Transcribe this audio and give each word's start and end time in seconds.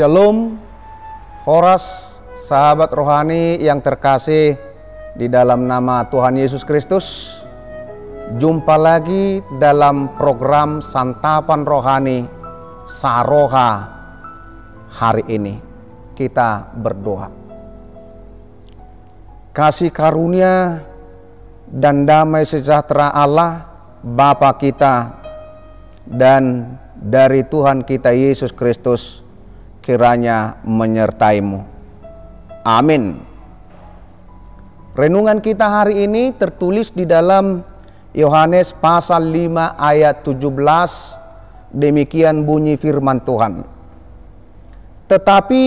Shalom, 0.00 0.56
Horas, 1.44 2.16
sahabat 2.32 2.88
rohani 2.88 3.60
yang 3.60 3.84
terkasih 3.84 4.56
di 5.12 5.28
dalam 5.28 5.68
nama 5.68 6.08
Tuhan 6.08 6.40
Yesus 6.40 6.64
Kristus. 6.64 7.36
Jumpa 8.40 8.80
lagi 8.80 9.44
dalam 9.60 10.08
program 10.16 10.80
Santapan 10.80 11.68
Rohani 11.68 12.24
Saroha 12.88 13.92
hari 14.88 15.20
ini. 15.28 15.60
Kita 16.16 16.72
berdoa. 16.80 17.28
Kasih 19.52 19.92
karunia 19.92 20.80
dan 21.68 22.08
damai 22.08 22.48
sejahtera 22.48 23.12
Allah 23.12 23.68
Bapa 24.00 24.56
kita 24.56 25.12
dan 26.08 26.72
dari 26.96 27.44
Tuhan 27.44 27.84
kita 27.84 28.16
Yesus 28.16 28.48
Kristus 28.48 29.28
kiranya 29.80 30.60
menyertaimu. 30.64 31.64
Amin. 32.64 33.20
Renungan 34.92 35.40
kita 35.40 35.64
hari 35.64 36.04
ini 36.04 36.36
tertulis 36.36 36.92
di 36.92 37.08
dalam 37.08 37.64
Yohanes 38.12 38.74
pasal 38.76 39.32
5 39.32 39.78
ayat 39.78 40.26
17 40.26 41.72
demikian 41.72 42.42
bunyi 42.42 42.74
firman 42.74 43.22
Tuhan. 43.22 43.62
Tetapi 45.06 45.62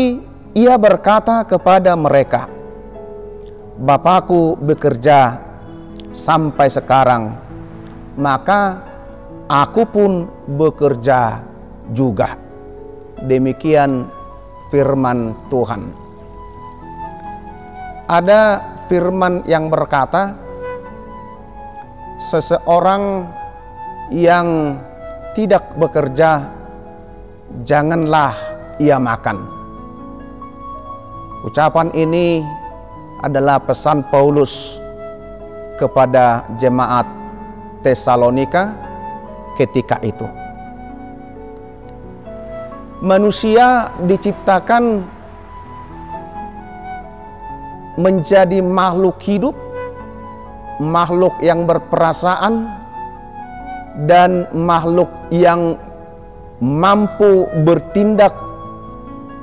ia 0.54 0.76
berkata 0.78 1.44
kepada 1.48 1.96
mereka, 1.98 2.52
Bapakku 3.74 4.54
bekerja 4.62 5.42
sampai 6.14 6.70
sekarang, 6.70 7.34
maka 8.14 8.86
aku 9.50 9.82
pun 9.90 10.12
bekerja 10.46 11.42
juga. 11.90 12.38
Demikian 13.24 14.12
firman 14.68 15.32
Tuhan. 15.48 15.96
Ada 18.12 18.60
firman 18.92 19.48
yang 19.48 19.72
berkata, 19.72 20.36
seseorang 22.20 23.26
yang 24.12 24.78
tidak 25.34 25.72
bekerja, 25.80 26.46
janganlah 27.64 28.36
ia 28.78 29.00
makan. 29.00 29.48
Ucapan 31.48 31.92
ini 31.96 32.44
adalah 33.24 33.60
pesan 33.60 34.04
Paulus 34.12 34.80
kepada 35.80 36.44
jemaat 36.60 37.08
Tesalonika 37.84 38.72
ketika 39.60 40.00
itu. 40.00 40.24
Manusia 43.04 43.92
diciptakan 44.08 45.04
menjadi 48.00 48.64
makhluk 48.64 49.20
hidup, 49.28 49.52
makhluk 50.80 51.36
yang 51.44 51.68
berperasaan, 51.68 52.72
dan 54.08 54.48
makhluk 54.56 55.12
yang 55.36 55.76
mampu 56.64 57.44
bertindak 57.68 58.32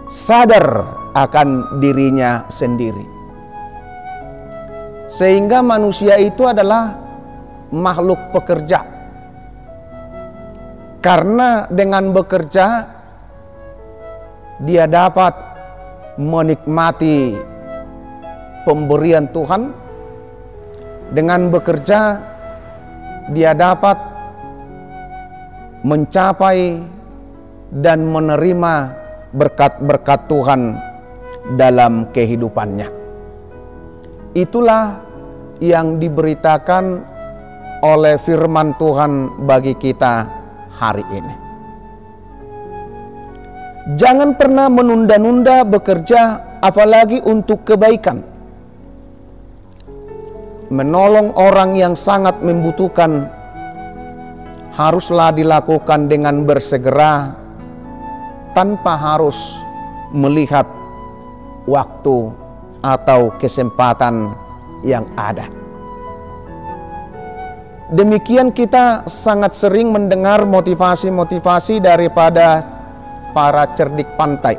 sadar 0.08 0.97
akan 1.12 1.78
dirinya 1.84 2.48
sendiri. 2.48 3.05
Sehingga 5.12 5.61
manusia 5.61 6.16
itu 6.16 6.48
adalah 6.48 6.97
makhluk 7.69 8.33
pekerja. 8.33 8.88
Karena 11.05 11.69
dengan 11.69 12.08
bekerja 12.16 13.00
dia 14.64 14.84
dapat 14.84 15.33
menikmati 16.21 17.37
pemberian 18.69 19.28
Tuhan. 19.32 19.72
Dengan 21.10 21.50
bekerja 21.50 22.22
dia 23.34 23.50
dapat 23.50 23.98
mencapai 25.82 26.78
dan 27.82 28.06
menerima 28.06 28.75
berkat-berkat 29.34 30.31
Tuhan 30.31 30.78
dalam 31.59 32.06
kehidupannya. 32.15 32.87
Itulah 34.38 35.03
yang 35.59 35.98
diberitakan 35.98 37.03
oleh 37.82 38.21
firman 38.22 38.77
Tuhan 38.78 39.42
bagi 39.50 39.75
kita 39.75 40.31
hari 40.71 41.03
ini. 41.10 41.50
Jangan 43.80 44.36
pernah 44.36 44.68
menunda-nunda 44.68 45.64
bekerja 45.64 46.36
apalagi 46.60 47.24
untuk 47.24 47.64
kebaikan. 47.64 48.20
Menolong 50.68 51.32
orang 51.34 51.74
yang 51.74 51.96
sangat 51.96 52.44
membutuhkan 52.44 53.26
haruslah 54.76 55.32
dilakukan 55.32 56.06
dengan 56.12 56.44
bersegera 56.44 57.34
tanpa 58.52 58.94
harus 59.00 59.58
melihat 60.12 60.68
waktu 61.64 62.30
atau 62.84 63.32
kesempatan 63.41 64.30
yang 64.84 65.08
ada. 65.16 65.48
Demikian 67.91 68.54
kita 68.54 69.02
sangat 69.10 69.50
sering 69.50 69.91
mendengar 69.91 70.47
motivasi-motivasi 70.47 71.82
daripada 71.82 72.79
para 73.30 73.66
cerdik 73.78 74.06
pantai. 74.18 74.58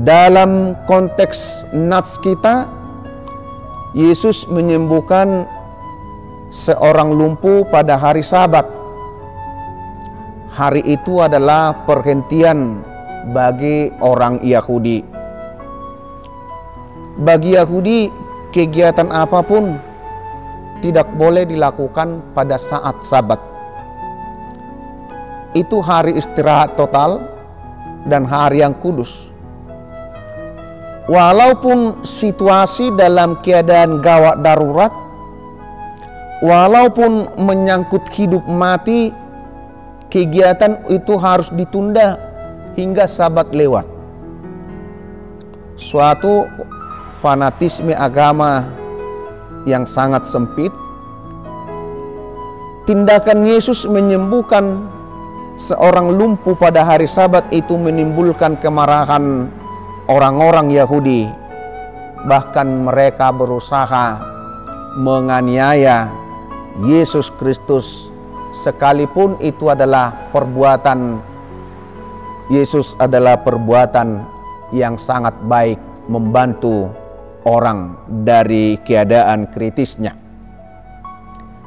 Dalam 0.00 0.78
konteks 0.88 1.68
nats 1.76 2.16
kita, 2.22 2.64
Yesus 3.92 4.46
menyembuhkan 4.46 5.44
seorang 6.54 7.10
lumpuh 7.10 7.66
pada 7.68 7.98
hari 7.98 8.22
Sabat. 8.22 8.64
Hari 10.54 10.82
itu 10.86 11.22
adalah 11.22 11.86
perhentian 11.86 12.86
bagi 13.34 13.90
orang 14.02 14.42
Yahudi. 14.46 15.02
Bagi 17.20 17.58
Yahudi, 17.58 18.08
kegiatan 18.54 19.10
apa 19.10 19.42
pun 19.42 19.76
tidak 20.80 21.10
boleh 21.18 21.44
dilakukan 21.44 22.24
pada 22.32 22.56
saat 22.56 23.02
Sabat. 23.04 23.49
Itu 25.50 25.82
hari 25.82 26.14
istirahat 26.14 26.78
total 26.78 27.26
dan 28.06 28.22
hari 28.22 28.62
yang 28.62 28.76
kudus. 28.78 29.30
Walaupun 31.10 32.06
situasi 32.06 32.94
dalam 32.94 33.34
keadaan 33.42 33.98
gawat 33.98 34.46
darurat, 34.46 34.94
walaupun 36.38 37.34
menyangkut 37.34 38.06
hidup 38.14 38.46
mati, 38.46 39.10
kegiatan 40.06 40.86
itu 40.86 41.18
harus 41.18 41.50
ditunda 41.50 42.14
hingga 42.78 43.10
sabat 43.10 43.50
lewat. 43.50 43.82
Suatu 45.74 46.46
fanatisme 47.18 47.90
agama 47.90 48.70
yang 49.66 49.82
sangat 49.82 50.22
sempit. 50.22 50.70
Tindakan 52.86 53.50
Yesus 53.50 53.82
menyembuhkan 53.82 54.86
seorang 55.60 56.08
lumpuh 56.16 56.56
pada 56.56 56.80
hari 56.80 57.04
Sabat 57.04 57.52
itu 57.52 57.76
menimbulkan 57.76 58.56
kemarahan 58.56 59.52
orang-orang 60.08 60.72
Yahudi, 60.72 61.28
bahkan 62.24 62.88
mereka 62.88 63.28
berusaha 63.28 64.24
menganiaya 64.96 66.08
Yesus 66.80 67.28
Kristus, 67.36 68.08
sekalipun 68.56 69.36
itu 69.44 69.68
adalah 69.68 70.32
perbuatan 70.32 71.20
Yesus 72.50 72.98
adalah 72.98 73.38
perbuatan 73.38 74.26
yang 74.74 74.98
sangat 74.98 75.38
baik 75.46 75.78
membantu 76.10 76.90
orang 77.46 77.94
dari 78.26 78.74
keadaan 78.82 79.46
kritisnya. 79.46 80.18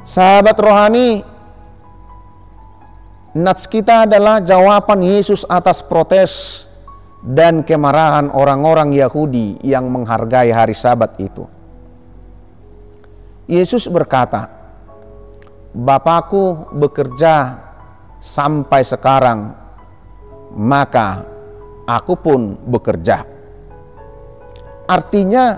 Sahabat 0.04 0.60
rohani, 0.60 1.24
nats 3.34 3.66
kita 3.66 4.06
adalah 4.06 4.38
jawaban 4.38 5.02
Yesus 5.02 5.42
atas 5.50 5.82
protes 5.82 6.64
dan 7.20 7.66
kemarahan 7.66 8.30
orang-orang 8.30 8.94
Yahudi 8.94 9.58
yang 9.66 9.90
menghargai 9.90 10.54
hari 10.54 10.76
Sabat 10.76 11.18
itu. 11.18 11.44
Yesus 13.50 13.90
berkata, 13.90 14.48
"Bapakku 15.74 16.72
bekerja 16.72 17.58
sampai 18.22 18.80
sekarang, 18.86 19.52
maka 20.54 21.26
aku 21.84 22.14
pun 22.16 22.56
bekerja." 22.70 23.24
Artinya, 24.84 25.56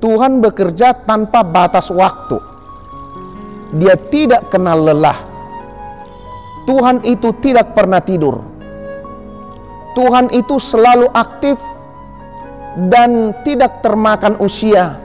Tuhan 0.00 0.40
bekerja 0.40 0.92
tanpa 1.04 1.44
batas 1.44 1.92
waktu. 1.92 2.40
Dia 3.76 3.96
tidak 3.96 4.48
kenal 4.48 4.80
lelah. 4.80 5.35
Tuhan 6.66 7.06
itu 7.06 7.30
tidak 7.38 7.72
pernah 7.78 8.02
tidur 8.02 8.56
Tuhan 9.96 10.28
itu 10.28 10.60
selalu 10.60 11.08
aktif 11.16 11.56
dan 12.92 13.32
tidak 13.48 13.80
termakan 13.80 14.36
usia. 14.44 15.00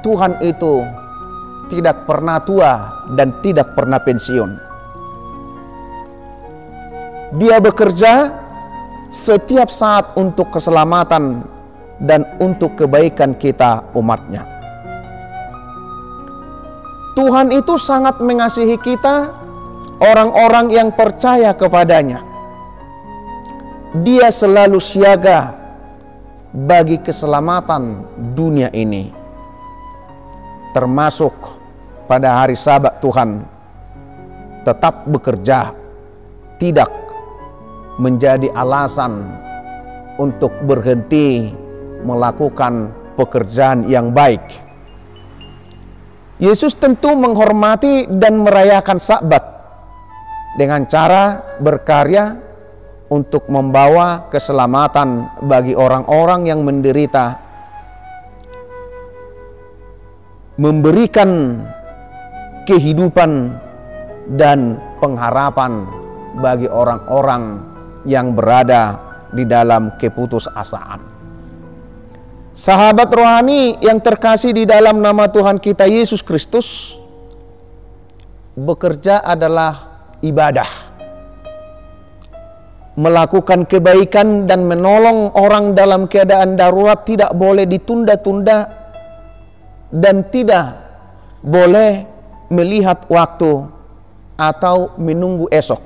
Tuhan 0.00 0.40
itu 0.40 0.88
tidak 1.68 2.08
pernah 2.08 2.40
tua 2.40 3.04
dan 3.12 3.36
tidak 3.44 3.76
pernah 3.76 4.00
pensiun. 4.00 4.50
Dia 7.36 7.60
bekerja 7.60 8.32
setiap 9.12 9.68
saat 9.68 10.16
untuk 10.16 10.48
keselamatan 10.48 11.44
dan 12.00 12.24
untuk 12.40 12.72
kebaikan 12.80 13.36
kita 13.36 13.84
umatnya. 13.92 14.48
Tuhan 17.12 17.52
itu 17.52 17.76
sangat 17.76 18.16
mengasihi 18.24 18.80
kita, 18.80 19.28
orang-orang 20.02 20.66
yang 20.74 20.88
percaya 20.94 21.54
kepadanya. 21.54 22.22
Dia 24.04 24.28
selalu 24.30 24.78
siaga 24.78 25.56
bagi 26.52 27.00
keselamatan 27.00 28.04
dunia 28.34 28.70
ini. 28.74 29.10
Termasuk 30.76 31.34
pada 32.06 32.44
hari 32.44 32.54
sabat 32.54 33.00
Tuhan 33.00 33.42
tetap 34.62 35.08
bekerja, 35.08 35.72
tidak 36.60 36.92
menjadi 37.96 38.52
alasan 38.52 39.26
untuk 40.20 40.52
berhenti 40.68 41.50
melakukan 42.04 42.94
pekerjaan 43.18 43.90
yang 43.90 44.14
baik 44.14 44.68
Yesus 46.38 46.78
tentu 46.78 47.18
menghormati 47.18 48.06
dan 48.06 48.38
merayakan 48.46 49.02
Sabat 49.02 49.57
dengan 50.56 50.88
cara 50.88 51.56
berkarya 51.60 52.38
untuk 53.08 53.48
membawa 53.48 54.28
keselamatan 54.32 55.40
bagi 55.44 55.72
orang-orang 55.72 56.48
yang 56.48 56.60
menderita, 56.64 57.40
memberikan 60.60 61.60
kehidupan 62.68 63.56
dan 64.36 64.76
pengharapan 65.00 65.88
bagi 66.36 66.68
orang-orang 66.68 67.64
yang 68.04 68.36
berada 68.36 69.00
di 69.32 69.48
dalam 69.48 69.96
keputusasaan. 69.96 71.00
Sahabat 72.52 73.08
rohani 73.14 73.78
yang 73.80 74.02
terkasih 74.02 74.50
di 74.52 74.66
dalam 74.66 74.98
nama 74.98 75.30
Tuhan 75.30 75.62
kita 75.62 75.86
Yesus 75.86 76.20
Kristus, 76.20 76.98
bekerja 78.58 79.22
adalah 79.22 79.87
ibadah. 80.24 80.68
Melakukan 82.98 83.62
kebaikan 83.70 84.50
dan 84.50 84.66
menolong 84.66 85.30
orang 85.38 85.70
dalam 85.78 86.10
keadaan 86.10 86.58
darurat 86.58 87.06
tidak 87.06 87.30
boleh 87.30 87.62
ditunda-tunda 87.62 88.66
dan 89.94 90.26
tidak 90.34 90.82
boleh 91.38 92.02
melihat 92.50 93.06
waktu 93.06 93.70
atau 94.34 94.98
menunggu 94.98 95.46
esok. 95.50 95.78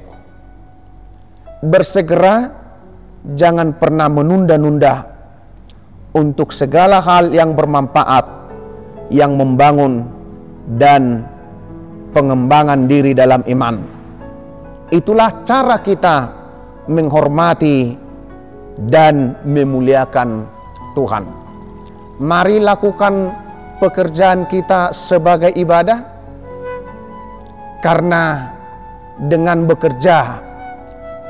Bersegera, 1.63 2.49
jangan 3.37 3.77
pernah 3.77 4.09
menunda-nunda 4.09 5.07
untuk 6.17 6.53
segala 6.53 7.01
hal 7.05 7.33
yang 7.33 7.53
bermanfaat, 7.53 8.25
yang 9.13 9.37
membangun 9.37 10.09
dan 10.81 11.25
pengembangan 12.13 12.89
diri 12.89 13.17
dalam 13.17 13.41
iman. 13.49 14.02
Itulah 14.93 15.41
cara 15.49 15.81
kita 15.81 16.29
menghormati 16.85 17.97
dan 18.93 19.41
memuliakan 19.41 20.45
Tuhan. 20.93 21.25
Mari 22.21 22.61
lakukan 22.61 23.33
pekerjaan 23.81 24.45
kita 24.53 24.93
sebagai 24.93 25.49
ibadah, 25.57 25.97
karena 27.81 28.53
dengan 29.17 29.65
bekerja 29.65 30.45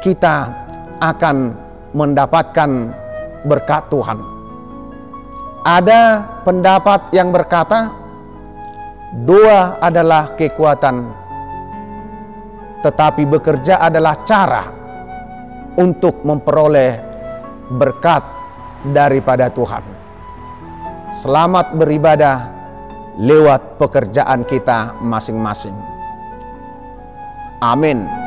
kita 0.02 0.50
akan 0.98 1.54
mendapatkan 1.94 2.90
berkat 3.46 3.82
Tuhan. 3.94 4.18
Ada 5.62 6.26
pendapat 6.42 7.14
yang 7.14 7.30
berkata 7.30 7.94
doa 9.22 9.78
adalah 9.78 10.34
kekuatan 10.34 11.21
tetapi 12.82 13.22
bekerja 13.24 13.78
adalah 13.78 14.26
cara 14.26 14.64
untuk 15.78 16.20
memperoleh 16.26 16.98
berkat 17.72 18.22
daripada 18.90 19.48
Tuhan. 19.48 19.84
Selamat 21.16 21.72
beribadah 21.78 22.50
lewat 23.16 23.78
pekerjaan 23.78 24.44
kita 24.44 24.96
masing-masing. 25.00 25.76
Amin. 27.62 28.21